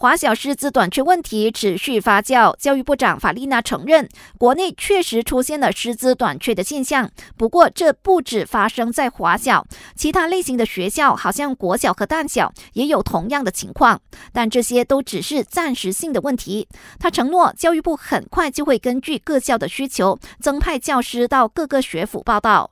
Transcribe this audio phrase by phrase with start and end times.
[0.00, 7.10] 华小师资短缺问题持续发酵，教育部长法丽娜承认，国内确实出现了师资短缺的现象。
[7.36, 14.00] 不过，这不止发生在华小，其他类型的学校，好像国小和大小，也有同样的情况。
[14.32, 16.66] 但这些都只是暂时性的问题。
[16.98, 22.70] 他承诺，教育部很快就会根据各校的需求，增派教师到各个学府报道。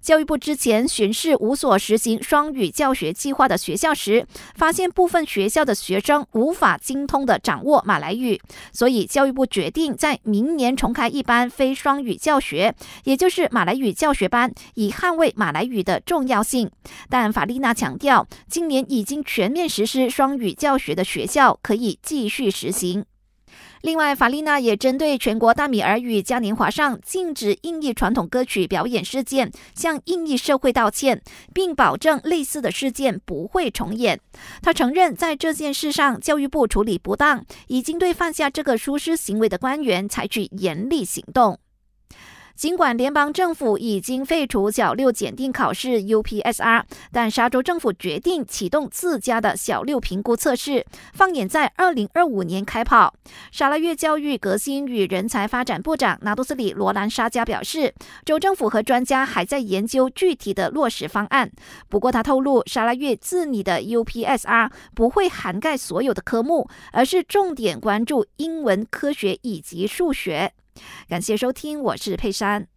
[0.00, 8.40] 教育部之前巡视五所实行双语教学计划的学校时，发现部分学校的学生无法精通的掌握马来语，
[8.72, 12.74] 所以教育部决定在明年重开一班非双语教学，
[13.04, 16.70] 也就是马来语教学班，以捍卫马来语的重要性。
[17.10, 23.04] 但法丽娜强调，今年已经全面实施双语教学的学校可以继续实行。
[23.82, 31.22] 另外，法丽娜也针对全国大米儿语嘉年华上禁止印裔传统歌曲表演事件，向印裔社会道歉，
[31.54, 34.20] 并保证类似的事件不会重演。
[34.62, 41.58] 他承认，在这件事上教育部处理不当，已经对犯下这个疏失行为的官员采取严厉行动。
[42.58, 53.14] 尽管联邦政府已经废除小六检定考试 UPSR，但沙州政府决定启动自家的小六评估测试，放眼在二零二五年开跑。
[53.52, 61.48] 沙拉越教育革新与人才发展部长拿杜斯里罗兰沙加表示，州政府和专家还在研究具体的落实方案。
[61.88, 70.52] 不过他透露，沙拉越自拟的 UPSR 不会涵盖所有的科目，而是重点关注英文、科学以及数学。
[71.08, 72.68] 感谢收听，我是佩珊。